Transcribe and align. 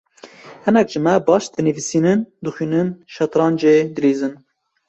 Hinek 0.67 0.87
ji 0.93 0.99
me 1.05 1.13
baş 1.27 1.45
dinivîsin, 1.53 2.19
dixwînin, 2.43 2.87
şetrancê 3.13 3.75
dilîzin. 3.95 4.33